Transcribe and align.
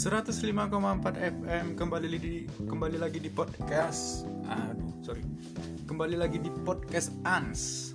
105,4 0.00 1.12
FM 1.12 1.76
kembali 1.76 2.08
di 2.16 2.48
kembali 2.64 2.96
lagi 2.96 3.20
di 3.20 3.28
podcast. 3.28 4.24
Aduh, 4.48 4.96
sorry. 5.04 5.20
Kembali 5.84 6.16
lagi 6.16 6.40
di 6.40 6.48
podcast 6.64 7.12
Ans. 7.28 7.92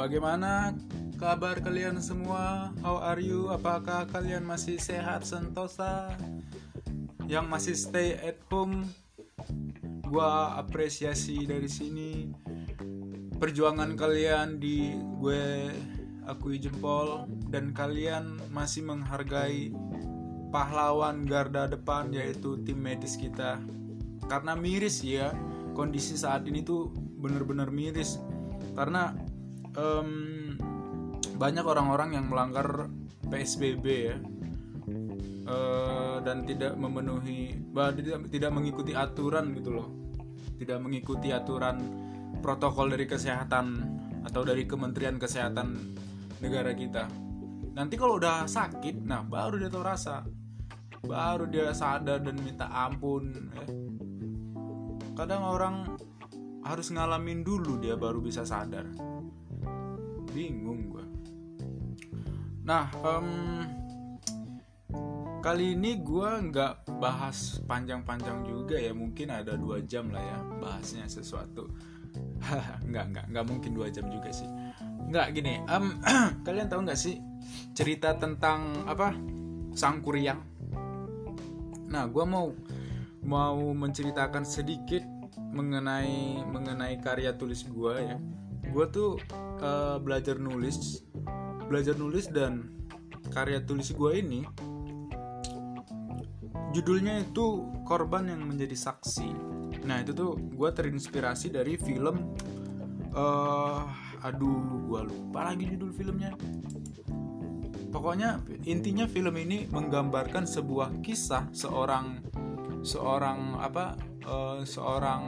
Bagaimana 0.00 0.72
kabar 1.20 1.60
kalian 1.60 2.00
semua? 2.00 2.72
How 2.80 3.04
are 3.04 3.20
you? 3.20 3.52
Apakah 3.52 4.08
kalian 4.08 4.48
masih 4.48 4.80
sehat 4.80 5.28
sentosa? 5.28 6.16
Yang 7.28 7.44
masih 7.52 7.74
stay 7.76 8.16
at 8.16 8.40
home? 8.48 8.88
Gua 10.08 10.56
apresiasi 10.56 11.44
dari 11.44 11.68
sini 11.68 12.32
perjuangan 13.36 13.92
kalian 13.92 14.56
di 14.56 14.88
gue 15.20 15.68
akui 16.24 16.56
jempol 16.56 17.28
dan 17.48 17.72
kalian 17.72 18.36
masih 18.52 18.84
menghargai 18.84 19.72
pahlawan 20.52 21.24
garda 21.24 21.68
depan 21.68 22.12
yaitu 22.12 22.60
tim 22.64 22.80
medis 22.80 23.16
kita. 23.16 23.60
Karena 24.28 24.52
miris 24.52 25.00
ya 25.00 25.32
kondisi 25.72 26.16
saat 26.16 26.44
ini 26.44 26.60
tuh 26.60 26.92
bener-bener 26.92 27.72
miris. 27.72 28.20
Karena 28.76 29.16
um, 29.76 30.54
banyak 31.40 31.64
orang-orang 31.64 32.20
yang 32.20 32.28
melanggar 32.28 32.92
PSBB 33.28 33.86
ya. 33.88 34.16
Uh, 35.48 36.20
dan 36.20 36.44
tidak 36.44 36.76
memenuhi 36.76 37.56
tidak 37.72 38.28
tidak 38.28 38.52
mengikuti 38.52 38.92
aturan 38.92 39.56
gitu 39.56 39.80
loh. 39.80 39.88
Tidak 40.60 40.76
mengikuti 40.76 41.32
aturan 41.32 41.80
protokol 42.44 42.92
dari 42.92 43.08
kesehatan 43.08 43.96
atau 44.28 44.44
dari 44.44 44.68
Kementerian 44.68 45.16
Kesehatan 45.16 45.96
negara 46.44 46.76
kita 46.76 47.27
nanti 47.78 47.94
kalau 47.94 48.18
udah 48.18 48.50
sakit 48.50 49.06
nah 49.06 49.22
baru 49.22 49.62
dia 49.62 49.70
tahu 49.70 49.86
rasa. 49.86 50.26
Baru 50.98 51.46
dia 51.46 51.70
sadar 51.70 52.18
dan 52.18 52.34
minta 52.42 52.66
ampun 52.66 53.54
ya. 53.54 53.64
kadang 55.14 55.46
orang 55.46 55.98
harus 56.66 56.90
ngalamin 56.90 57.46
dulu 57.46 57.78
dia 57.78 57.94
baru 57.94 58.18
bisa 58.18 58.42
sadar. 58.42 58.82
Bingung 60.34 60.90
gue 60.90 61.06
nah 62.68 62.90
um, 63.00 63.64
kali 65.40 65.72
ini 65.72 66.04
gue 66.04 66.30
nggak 66.50 66.98
bahas 66.98 67.62
panjang-panjang 67.62 68.42
juga 68.42 68.74
ya. 68.74 68.90
Mungkin 68.90 69.30
ada 69.30 69.54
dua 69.54 69.86
jam 69.86 70.10
lah 70.10 70.20
ya 70.20 70.38
bahasnya 70.58 71.06
sesuatu. 71.06 71.70
Nggak 72.88 73.04
nggak 73.14 73.26
nggak 73.30 73.46
mungkin 73.46 73.70
dua 73.76 73.92
jam 73.92 74.08
juga 74.08 74.32
sih 74.32 74.48
nggak 75.08 75.26
gini 75.36 75.62
um, 75.70 76.02
kalian 76.46 76.66
tahu 76.66 76.82
nggak 76.84 76.98
sih 76.98 77.22
cerita 77.72 78.16
tentang 78.18 78.84
apa? 78.84 79.14
Sang 79.74 80.02
kuryang. 80.02 80.42
Nah 81.88 82.04
gue 82.10 82.24
mau 82.26 82.52
mau 83.22 83.60
menceritakan 83.74 84.42
sedikit 84.42 85.04
mengenai 85.38 86.42
mengenai 86.44 86.98
karya 86.98 87.34
tulis 87.38 87.64
gue 87.64 87.94
ya. 87.94 88.18
Gue 88.68 88.84
tuh 88.90 89.16
uh, 89.62 89.96
belajar 90.02 90.36
nulis 90.36 91.06
belajar 91.68 91.94
nulis 92.00 92.32
dan 92.32 92.72
karya 93.28 93.60
tulis 93.60 93.92
gue 93.92 94.12
ini 94.16 94.40
judulnya 96.72 97.24
itu 97.24 97.64
korban 97.84 98.28
yang 98.28 98.44
menjadi 98.44 98.76
saksi. 98.76 99.28
Nah 99.84 100.04
itu 100.04 100.12
tuh 100.12 100.36
gue 100.36 100.70
terinspirasi 100.72 101.52
dari 101.52 101.80
film 101.80 102.34
uh, 103.16 104.07
aduh 104.22 104.88
gue 104.88 105.00
lupa 105.06 105.52
lagi 105.52 105.68
judul 105.70 105.90
filmnya. 105.94 106.34
Pokoknya 107.88 108.44
intinya 108.68 109.08
film 109.08 109.32
ini 109.40 109.64
menggambarkan 109.70 110.44
sebuah 110.44 111.00
kisah 111.00 111.48
seorang 111.56 112.20
seorang 112.84 113.58
apa 113.58 113.96
uh, 114.28 114.60
seorang 114.62 115.22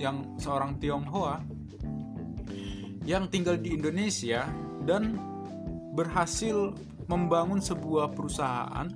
yang 0.00 0.38
seorang 0.40 0.78
Tionghoa 0.80 1.36
yang 3.04 3.28
tinggal 3.32 3.56
di 3.56 3.76
Indonesia 3.76 4.44
dan 4.84 5.16
berhasil 5.96 6.76
membangun 7.08 7.60
sebuah 7.60 8.12
perusahaan 8.12 8.88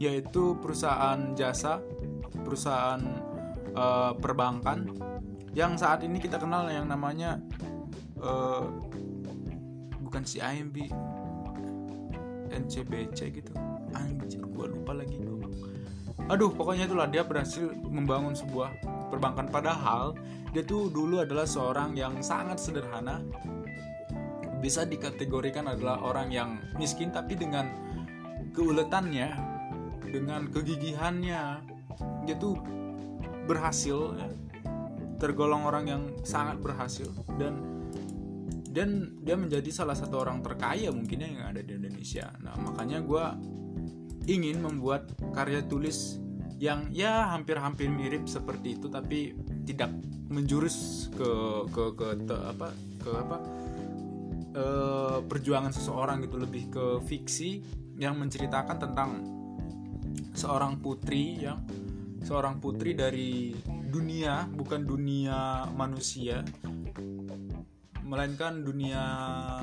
yaitu 0.00 0.58
perusahaan 0.58 1.36
jasa 1.38 1.78
perusahaan 2.42 3.02
uh, 3.76 4.12
perbankan 4.18 4.90
yang 5.54 5.74
saat 5.78 6.02
ini 6.06 6.18
kita 6.22 6.38
kenal 6.38 6.66
yang 6.70 6.86
namanya 6.86 7.38
uh, 8.20 8.64
bukan 10.00 10.22
si 10.24 10.40
IMB 10.40 10.88
NCBC 12.50 13.18
gitu. 13.34 13.52
Anjir 13.96 14.44
gua 14.46 14.70
lupa 14.70 14.94
lagi 14.94 15.20
aduh 16.30 16.54
pokoknya 16.54 16.86
itulah 16.86 17.10
dia 17.10 17.26
berhasil 17.26 17.74
membangun 17.90 18.38
sebuah 18.38 18.70
perbankan. 19.10 19.50
Padahal 19.50 20.14
dia 20.54 20.62
tuh 20.62 20.86
dulu 20.86 21.18
adalah 21.18 21.42
seorang 21.42 21.98
yang 21.98 22.22
sangat 22.22 22.62
sederhana. 22.62 23.18
Bisa 24.62 24.86
dikategorikan 24.86 25.66
adalah 25.66 25.98
orang 26.06 26.30
yang 26.30 26.62
miskin 26.78 27.10
tapi 27.10 27.34
dengan 27.34 27.66
keuletannya 28.54 29.34
dengan 30.06 30.46
kegigihannya 30.50 31.42
dia 32.26 32.36
tuh 32.38 32.58
berhasil 33.50 34.14
ya, 34.14 34.28
tergolong 35.18 35.66
orang 35.66 35.84
yang 35.90 36.02
sangat 36.22 36.62
berhasil. 36.62 37.10
Dan 37.34 37.79
dan 38.70 39.18
dia 39.26 39.34
menjadi 39.34 39.66
salah 39.74 39.98
satu 39.98 40.22
orang 40.22 40.40
terkaya 40.46 40.94
mungkinnya 40.94 41.26
yang 41.26 41.44
ada 41.50 41.60
di 41.60 41.74
Indonesia. 41.74 42.30
Nah 42.38 42.54
makanya 42.54 43.02
gue 43.02 43.24
ingin 44.30 44.62
membuat 44.62 45.10
karya 45.34 45.66
tulis 45.66 46.22
yang 46.62 46.86
ya 46.94 47.34
hampir-hampir 47.34 47.90
mirip 47.90 48.30
seperti 48.30 48.78
itu 48.78 48.86
tapi 48.86 49.34
tidak 49.66 49.90
menjurus 50.30 51.08
ke 51.18 51.30
ke 51.72 51.84
ke 51.98 52.06
te, 52.22 52.36
apa 52.36 52.68
ke 53.00 53.10
apa 53.10 53.36
e, 54.54 54.64
perjuangan 55.26 55.74
seseorang 55.74 56.22
gitu. 56.22 56.38
Lebih 56.38 56.64
ke 56.70 56.86
fiksi 57.02 57.64
yang 57.98 58.22
menceritakan 58.22 58.76
tentang 58.78 59.10
seorang 60.30 60.78
putri 60.78 61.42
yang 61.42 61.58
seorang 62.22 62.62
putri 62.62 62.94
dari 62.94 63.50
dunia 63.66 64.46
bukan 64.46 64.86
dunia 64.86 65.66
manusia 65.74 66.46
melainkan 68.10 68.66
dunia 68.66 69.02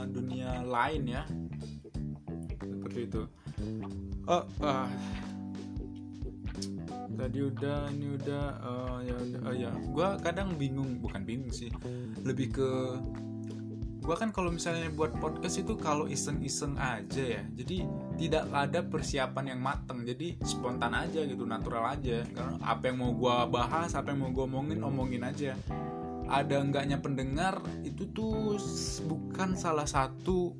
dunia 0.07 0.63
lain 0.63 1.03
ya. 1.03 1.23
Seperti 2.63 2.99
itu. 3.11 3.21
Oh 4.23 4.47
uh, 4.63 4.87
tadi 7.17 7.39
udah 7.43 7.91
ini 7.91 8.07
udah 8.15 8.45
uh, 8.63 8.97
ya 9.03 9.17
uh, 9.43 9.55
ya. 9.55 9.71
Gue 9.91 10.07
kadang 10.23 10.55
bingung 10.55 11.03
bukan 11.03 11.27
bingung 11.27 11.51
sih. 11.51 11.67
Lebih 12.23 12.55
ke 12.55 12.69
gue 14.07 14.15
kan 14.15 14.31
kalau 14.31 14.55
misalnya 14.55 14.87
buat 14.95 15.19
podcast 15.19 15.67
itu 15.67 15.75
kalau 15.75 16.07
iseng-iseng 16.07 16.79
aja 16.79 17.23
ya. 17.39 17.43
Jadi 17.51 17.83
tidak 18.15 18.47
ada 18.55 18.79
persiapan 18.79 19.51
yang 19.51 19.59
mateng. 19.59 20.07
Jadi 20.07 20.39
spontan 20.47 20.95
aja 20.95 21.19
gitu 21.27 21.43
natural 21.43 21.83
aja. 21.99 22.23
Karena 22.31 22.55
apa 22.63 22.83
yang 22.87 23.03
mau 23.03 23.11
gue 23.11 23.35
bahas 23.51 23.91
apa 23.91 24.15
yang 24.15 24.23
mau 24.23 24.31
gue 24.31 24.47
omongin 24.47 24.79
omongin 24.79 25.27
aja 25.27 25.51
ada 26.27 26.59
enggaknya 26.59 26.99
pendengar 26.99 27.63
itu 27.83 28.07
tuh 28.11 28.59
bukan 29.07 29.55
salah 29.55 29.87
satu 29.87 30.53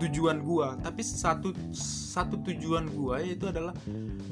tujuan 0.00 0.40
gua. 0.40 0.80
Tapi 0.80 1.04
satu 1.04 1.52
satu 2.10 2.40
tujuan 2.40 2.88
gua 2.90 3.20
yaitu 3.20 3.52
adalah 3.52 3.76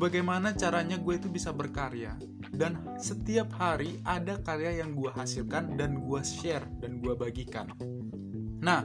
bagaimana 0.00 0.56
caranya 0.56 0.96
gue 0.96 1.14
itu 1.20 1.28
bisa 1.28 1.52
berkarya. 1.52 2.16
Dan 2.48 2.80
setiap 2.96 3.52
hari 3.54 4.00
ada 4.02 4.40
karya 4.40 4.80
yang 4.80 4.96
gua 4.96 5.12
hasilkan 5.14 5.76
dan 5.76 6.00
gua 6.00 6.24
share 6.24 6.64
dan 6.80 6.98
gua 6.98 7.14
bagikan. 7.14 7.68
Nah 8.64 8.82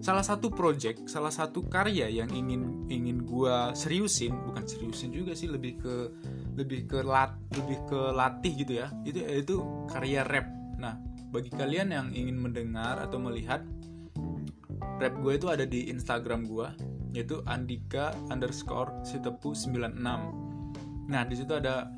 salah 0.00 0.24
satu 0.24 0.48
project 0.48 1.12
salah 1.12 1.32
satu 1.32 1.68
karya 1.68 2.08
yang 2.08 2.32
ingin 2.32 2.88
ingin 2.88 3.20
gua 3.20 3.76
seriusin 3.76 4.32
bukan 4.48 4.64
seriusin 4.64 5.12
juga 5.12 5.36
sih 5.36 5.44
lebih 5.44 5.76
ke 5.76 5.94
lebih 6.56 6.88
ke 6.88 7.04
lat 7.04 7.36
lebih 7.52 7.78
ke 7.84 8.00
latih 8.16 8.52
gitu 8.64 8.72
ya 8.80 8.88
itu 9.04 9.20
itu 9.20 9.56
karya 9.92 10.24
rap 10.24 10.59
Nah, 10.80 10.96
bagi 11.30 11.52
kalian 11.52 11.92
yang 11.92 12.08
ingin 12.10 12.40
mendengar 12.40 12.98
atau 12.98 13.20
melihat 13.20 13.62
rap 15.00 15.14
gue 15.20 15.32
itu 15.36 15.46
ada 15.48 15.64
di 15.68 15.92
Instagram 15.92 16.48
gue 16.48 16.68
yaitu 17.10 17.42
Andika 17.48 18.14
underscore 18.30 19.02
Sitepu 19.02 19.52
96 19.52 19.98
Nah 21.10 21.26
di 21.26 21.34
situ 21.34 21.52
ada 21.58 21.90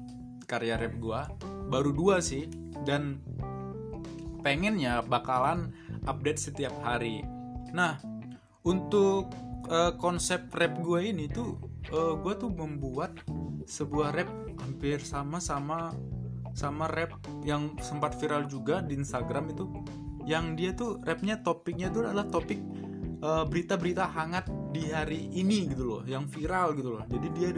karya 0.49 0.81
rap 0.81 0.97
gue 0.97 1.21
baru 1.69 1.93
dua 1.93 2.25
sih 2.25 2.49
dan 2.89 3.21
pengennya 4.41 5.05
bakalan 5.05 5.71
update 6.09 6.41
setiap 6.41 6.75
hari. 6.83 7.23
Nah 7.77 8.01
untuk 8.65 9.31
uh, 9.69 9.93
konsep 10.01 10.49
rap 10.57 10.81
gue 10.81 11.13
ini 11.13 11.29
tuh 11.29 11.61
uh, 11.93 12.17
gue 12.17 12.35
tuh 12.41 12.51
membuat 12.51 13.21
sebuah 13.69 14.17
rap 14.17 14.31
hampir 14.65 14.99
sama 15.05 15.39
sama 15.39 15.93
sama 16.53 16.89
rap 16.89 17.17
yang 17.43 17.77
sempat 17.81 18.17
viral 18.21 18.47
juga 18.47 18.81
di 18.81 18.97
Instagram 18.97 19.53
itu. 19.53 19.65
Yang 20.23 20.47
dia 20.55 20.71
tuh 20.77 20.91
rapnya 21.03 21.41
topiknya 21.43 21.91
tuh 21.91 22.07
adalah 22.07 22.27
topik 22.29 22.61
eh, 23.21 23.45
berita-berita 23.49 24.07
hangat 24.07 24.47
di 24.71 24.89
hari 24.93 25.29
ini 25.35 25.73
gitu 25.73 25.85
loh 25.85 26.03
yang 26.07 26.31
viral 26.31 26.79
gitu 26.79 26.99
loh. 26.99 27.05
Jadi 27.09 27.29
dia 27.35 27.51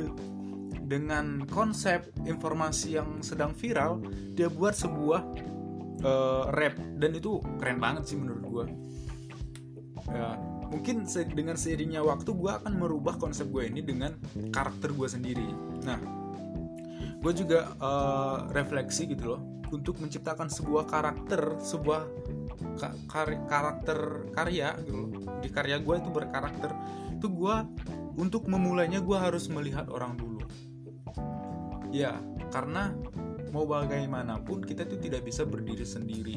dengan 0.85 1.49
konsep 1.49 2.13
informasi 2.29 3.01
yang 3.01 3.25
sedang 3.25 3.57
viral 3.57 4.05
dia 4.37 4.53
buat 4.53 4.77
sebuah 4.77 5.21
uh, 6.05 6.53
rap. 6.53 6.77
Dan 7.01 7.17
itu 7.17 7.41
keren 7.57 7.81
banget 7.81 8.05
sih 8.05 8.21
menurut 8.21 8.45
gue 8.45 8.67
ya 10.13 10.37
mungkin 10.69 11.09
se 11.09 11.25
dengan 11.25 11.57
seiringnya 11.57 12.05
waktu 12.05 12.29
gue 12.35 12.51
akan 12.51 12.73
merubah 12.77 13.17
konsep 13.17 13.49
gue 13.49 13.71
ini 13.71 13.81
dengan 13.81 14.13
karakter 14.53 14.93
gue 14.93 15.09
sendiri. 15.09 15.49
Nah 15.87 16.24
gue 17.25 17.33
juga 17.33 17.73
uh, 17.81 18.53
refleksi 18.53 19.09
gitu 19.09 19.33
loh 19.33 19.41
untuk 19.73 19.97
menciptakan 19.97 20.53
sebuah 20.53 20.85
karakter 20.85 21.57
sebuah 21.57 22.05
ka 22.77 22.93
kar 23.09 23.29
karakter 23.49 24.29
karya 24.37 24.77
gitu 24.85 25.09
loh. 25.09 25.09
Di 25.41 25.49
karya 25.49 25.81
gue 25.81 25.95
itu 25.97 26.11
berkarakter. 26.13 26.71
Itu 27.17 27.33
gue 27.33 27.57
untuk 28.21 28.45
memulainya 28.47 29.01
gue 29.01 29.17
harus 29.17 29.49
melihat 29.49 29.89
orang 29.89 30.21
dulu. 30.21 30.45
Ya 31.89 32.21
karena 32.53 32.93
mau 33.57 33.65
bagaimanapun 33.65 34.61
kita 34.67 34.85
tuh 34.85 35.01
tidak 35.01 35.25
bisa 35.25 35.49
berdiri 35.49 35.87
sendiri. 35.87 36.37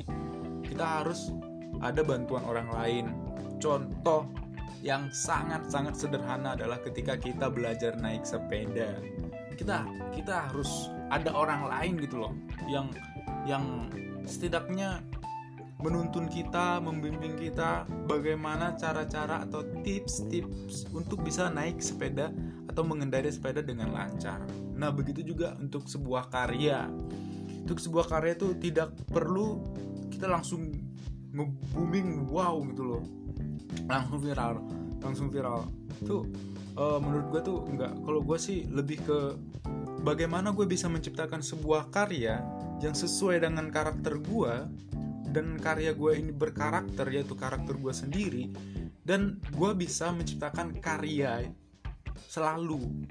Kita 0.63 1.04
harus 1.04 1.36
ada 1.83 2.00
bantuan 2.01 2.48
orang 2.48 2.69
lain. 2.72 3.06
Contoh 3.60 4.31
yang 4.86 5.10
sangat-sangat 5.12 5.98
sederhana 5.98 6.54
adalah 6.54 6.80
ketika 6.80 7.18
kita 7.18 7.50
belajar 7.50 7.98
naik 7.98 8.24
sepeda 8.24 8.94
kita 9.57 9.83
kita 10.13 10.48
harus 10.48 10.94
ada 11.09 11.33
orang 11.33 11.65
lain 11.65 11.98
gitu 12.00 12.21
loh 12.21 12.33
yang 12.69 12.94
yang 13.50 13.89
setidaknya 14.27 15.01
menuntun 15.77 16.25
kita, 16.25 16.81
membimbing 16.81 17.38
kita 17.38 17.86
bagaimana 18.09 18.74
cara-cara 18.74 19.45
atau 19.45 19.62
tips-tips 19.86 20.89
untuk 20.89 21.21
bisa 21.21 21.54
naik 21.54 21.77
sepeda 21.77 22.33
atau 22.65 22.81
mengendarai 22.81 23.30
sepeda 23.30 23.62
dengan 23.62 23.94
lancar. 23.94 24.42
Nah, 24.74 24.89
begitu 24.89 25.21
juga 25.21 25.54
untuk 25.62 25.86
sebuah 25.86 26.33
karya. 26.33 26.89
Untuk 27.62 27.77
sebuah 27.77 28.09
karya 28.09 28.33
itu 28.33 28.57
tidak 28.57 28.98
perlu 29.06 29.62
kita 30.09 30.25
langsung 30.25 30.74
nge-booming 31.33 32.25
wow 32.25 32.57
gitu 32.74 32.83
loh. 32.83 33.04
Langsung 33.86 34.18
viral, 34.25 34.57
langsung 35.02 35.30
viral. 35.30 35.70
Tuh 36.04 36.26
uh, 36.78 37.00
menurut 37.02 37.28
gue 37.34 37.42
tuh 37.42 37.58
enggak 37.68 37.94
kalau 38.06 38.22
gue 38.22 38.38
sih 38.38 38.70
lebih 38.70 39.02
ke 39.04 39.20
bagaimana 40.06 40.54
gue 40.54 40.64
bisa 40.70 40.88
menciptakan 40.88 41.42
sebuah 41.42 41.90
karya 41.90 42.40
yang 42.80 42.94
sesuai 42.94 43.42
dengan 43.42 43.74
karakter 43.74 44.22
gue 44.22 44.54
dan 45.34 45.60
karya 45.60 45.92
gue 45.92 46.12
ini 46.16 46.32
berkarakter 46.32 47.10
yaitu 47.12 47.34
karakter 47.36 47.76
gue 47.76 47.94
sendiri 47.94 48.46
dan 49.04 49.42
gue 49.52 49.72
bisa 49.76 50.14
menciptakan 50.14 50.78
karya 50.80 51.50
selalu 52.30 53.08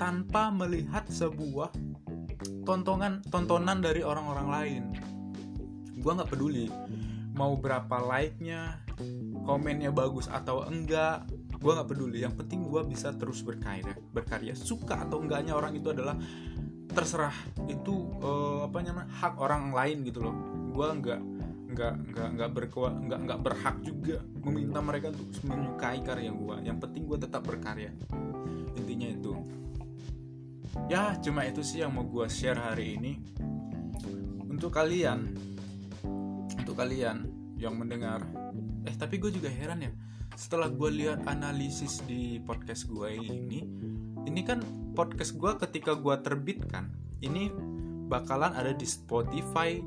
tanpa 0.00 0.48
melihat 0.50 1.04
sebuah 1.06 1.70
tontonan 2.64 3.20
tontonan 3.28 3.78
dari 3.84 4.00
orang-orang 4.00 4.48
lain 4.48 4.82
gue 5.94 6.12
nggak 6.12 6.30
peduli 6.32 6.68
mau 7.34 7.58
berapa 7.58 7.98
like-nya 7.98 8.78
komennya 9.42 9.90
bagus 9.90 10.30
atau 10.30 10.62
enggak 10.64 11.26
gue 11.58 11.72
nggak 11.74 11.88
peduli. 11.90 12.22
Yang 12.22 12.34
penting 12.46 12.70
gue 12.70 12.82
bisa 12.86 13.10
terus 13.14 13.42
berkarya 13.42 13.98
berkarya. 14.14 14.54
Suka 14.54 15.02
atau 15.02 15.20
enggaknya 15.20 15.58
orang 15.58 15.74
itu 15.74 15.90
adalah 15.90 16.14
terserah. 16.88 17.34
Itu 17.66 18.14
uh, 18.22 18.70
apa 18.70 18.80
namanya 18.86 19.10
hak 19.10 19.34
orang 19.42 19.74
lain 19.74 20.06
gitu 20.06 20.22
loh. 20.22 20.34
Gue 20.70 20.86
nggak 20.86 21.20
nggak 21.74 21.94
nggak 22.14 22.28
nggak 22.38 22.50
berkua 22.54 22.94
nggak 22.94 23.20
nggak 23.26 23.40
berhak 23.42 23.76
juga 23.82 24.22
meminta 24.46 24.78
mereka 24.78 25.10
untuk 25.10 25.42
menyukai 25.42 26.06
karya 26.06 26.30
gue 26.30 26.56
yang 26.62 26.78
penting 26.78 27.02
gue 27.10 27.18
tetap 27.18 27.42
berkarya. 27.42 27.90
Intinya 28.78 29.10
itu. 29.10 29.34
Ya 30.86 31.18
cuma 31.18 31.46
itu 31.46 31.66
sih 31.66 31.82
yang 31.82 31.94
mau 31.98 32.06
gue 32.06 32.30
share 32.30 32.62
hari 32.62 32.94
ini. 32.94 33.12
Untuk 34.46 34.70
kalian 34.70 35.34
untuk 36.74 36.90
kalian 36.90 37.30
yang 37.54 37.78
mendengar. 37.78 38.26
Eh 38.82 38.98
tapi 38.98 39.22
gue 39.22 39.30
juga 39.30 39.46
heran 39.46 39.86
ya 39.86 39.94
setelah 40.34 40.66
gue 40.66 40.90
lihat 40.90 41.22
analisis 41.30 42.02
di 42.10 42.42
podcast 42.42 42.90
gue 42.90 43.14
ini 43.14 43.62
ini 44.26 44.40
kan 44.42 44.58
podcast 44.98 45.38
gue 45.38 45.54
ketika 45.62 45.94
gue 45.94 46.10
terbitkan 46.26 46.90
ini 47.22 47.54
bakalan 48.10 48.50
ada 48.50 48.74
di 48.74 48.82
Spotify 48.82 49.78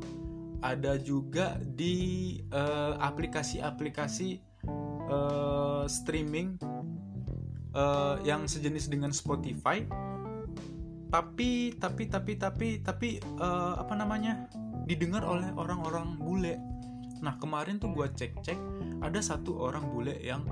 ada 0.63 0.95
juga 0.95 1.59
di 1.75 2.39
eh, 2.39 2.93
aplikasi-aplikasi 3.03 4.39
uh, 5.11 5.83
streaming 5.85 6.55
uh, 7.75 8.17
yang 8.25 8.49
sejenis 8.49 8.89
dengan 8.89 9.13
Spotify. 9.13 9.85
Tapi 11.13 11.77
tapi 11.77 12.03
tapi 12.09 12.33
tapi 12.41 12.67
tapi 12.81 13.09
uh, 13.37 13.77
apa 13.77 13.93
namanya 13.93 14.49
didengar 14.87 15.27
oleh 15.27 15.51
orang-orang 15.59 16.15
bule 16.15 16.55
Nah 17.21 17.37
kemarin 17.41 17.81
tuh 17.81 17.93
gue 17.93 18.07
cek-cek 18.13 18.57
ada 19.01 19.19
satu 19.21 19.57
orang 19.57 19.89
bule 19.89 20.17
yang 20.21 20.45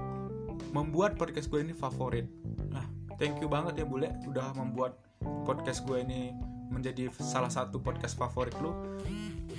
membuat 0.73 1.19
podcast 1.19 1.49
gue 1.51 1.61
ini 1.61 1.73
favorit. 1.75 2.25
Nah 2.73 2.85
thank 3.21 3.37
you 3.41 3.49
banget 3.49 3.83
ya 3.83 3.85
bule 3.85 4.09
udah 4.25 4.53
membuat 4.57 4.97
podcast 5.45 5.85
gue 5.85 6.01
ini 6.01 6.33
menjadi 6.69 7.13
salah 7.21 7.51
satu 7.51 7.77
podcast 7.77 8.17
favorit 8.17 8.55
lu. 8.61 8.73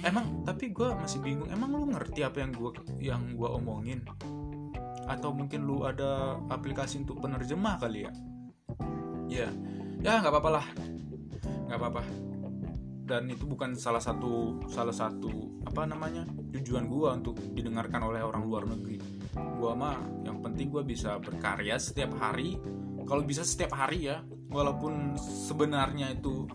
Emang 0.02 0.42
tapi 0.42 0.74
gue 0.74 0.88
masih 0.98 1.22
bingung. 1.22 1.48
Emang 1.50 1.72
lu 1.72 1.86
ngerti 1.94 2.26
apa 2.26 2.42
yang 2.42 2.50
gue 2.52 2.70
yang 2.98 3.22
gue 3.38 3.48
omongin? 3.48 4.02
Atau 5.06 5.30
mungkin 5.30 5.62
lu 5.62 5.86
ada 5.86 6.42
aplikasi 6.50 7.06
untuk 7.06 7.22
penerjemah 7.22 7.78
kali 7.78 8.10
ya? 8.10 8.12
Ya, 9.26 9.48
ya 10.02 10.22
nggak 10.22 10.30
apa-apa 10.30 10.50
lah, 10.62 10.66
nggak 11.66 11.78
apa-apa 11.82 12.02
dan 13.06 13.30
itu 13.30 13.46
bukan 13.46 13.78
salah 13.78 14.02
satu 14.02 14.58
salah 14.66 14.92
satu 14.92 15.62
apa 15.62 15.86
namanya 15.86 16.26
tujuan 16.58 16.90
gue 16.90 17.08
untuk 17.22 17.38
didengarkan 17.54 18.02
oleh 18.02 18.20
orang 18.20 18.42
luar 18.42 18.66
negeri. 18.66 18.98
Gue 19.32 19.72
mah 19.78 19.94
yang 20.26 20.42
penting 20.42 20.74
gue 20.74 20.82
bisa 20.82 21.22
berkarya 21.22 21.78
setiap 21.78 22.10
hari. 22.18 22.58
Kalau 23.06 23.22
bisa 23.22 23.46
setiap 23.46 23.78
hari 23.78 24.10
ya 24.10 24.26
walaupun 24.50 25.14
sebenarnya 25.22 26.18
itu 26.18 26.50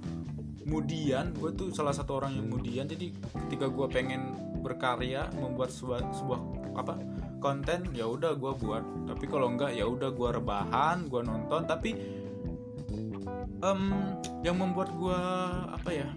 kemudian 0.68 1.32
gue 1.32 1.56
tuh 1.56 1.72
salah 1.72 1.96
satu 1.96 2.20
orang 2.20 2.36
yang 2.36 2.52
kemudian 2.52 2.86
jadi 2.92 3.16
ketika 3.48 3.72
gue 3.72 3.88
pengen 3.88 4.36
berkarya 4.62 5.32
membuat 5.40 5.74
sebuah, 5.74 6.04
sebuah 6.14 6.40
apa 6.78 6.94
konten 7.40 7.88
ya 7.96 8.12
udah 8.12 8.36
gue 8.36 8.52
buat. 8.60 8.84
Tapi 9.08 9.26
kalau 9.32 9.56
enggak 9.56 9.72
ya 9.72 9.88
udah 9.88 10.12
gue 10.12 10.30
rebahan 10.36 11.08
gue 11.08 11.22
nonton. 11.24 11.64
Tapi 11.64 11.92
um, 13.64 13.82
yang 14.44 14.60
membuat 14.60 14.92
gue 14.98 15.20
apa 15.72 15.90
ya 15.90 16.10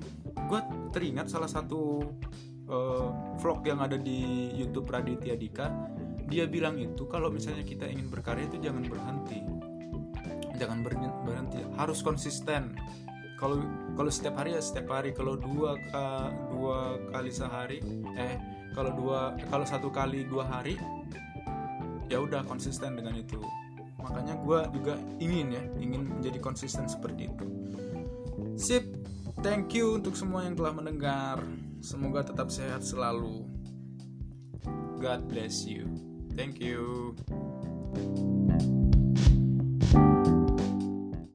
gue 0.47 0.61
teringat 0.95 1.27
salah 1.33 1.49
satu 1.49 2.05
uh, 2.69 3.09
vlog 3.41 3.65
yang 3.67 3.81
ada 3.81 3.97
di 3.99 4.51
YouTube 4.55 4.89
Raditya 4.89 5.35
Dika. 5.37 5.69
Dia 6.25 6.49
bilang 6.49 6.81
itu 6.81 7.05
kalau 7.05 7.29
misalnya 7.29 7.67
kita 7.67 7.85
ingin 7.85 8.09
berkarya 8.09 8.49
itu 8.49 8.59
jangan 8.61 8.85
berhenti. 8.89 9.41
Jangan 10.57 10.79
berhenti 11.27 11.61
harus 11.77 12.01
konsisten. 12.01 12.79
Kalau 13.37 13.61
kalau 13.99 14.09
setiap 14.09 14.41
hari 14.41 14.57
ya 14.57 14.63
setiap 14.63 14.95
hari. 14.95 15.13
Kalau 15.13 15.37
dua 15.37 15.77
ka, 15.91 16.33
dua 16.55 16.97
kali 17.13 17.29
sehari 17.35 17.83
eh 18.17 18.41
kalau 18.73 18.95
dua 18.95 19.37
kalau 19.53 19.67
satu 19.69 19.93
kali 19.93 20.25
dua 20.25 20.49
hari 20.49 20.81
ya 22.09 22.23
udah 22.23 22.47
konsisten 22.47 22.97
dengan 22.97 23.19
itu. 23.21 23.37
Makanya 24.01 24.37
gue 24.41 24.59
juga 24.81 24.95
ingin 25.21 25.47
ya 25.53 25.63
ingin 25.81 26.21
menjadi 26.21 26.39
konsisten 26.41 26.89
seperti 26.89 27.29
itu. 27.29 27.47
Sip 28.55 28.85
Thank 29.41 29.75
you 29.75 29.99
untuk 29.99 30.15
semua 30.15 30.47
yang 30.47 30.55
telah 30.55 30.77
mendengar. 30.77 31.43
Semoga 31.83 32.29
tetap 32.29 32.53
sehat 32.53 32.85
selalu. 32.87 33.49
God 35.03 35.27
bless 35.27 35.67
you. 35.67 35.89
Thank 36.37 36.63
you. 36.63 37.15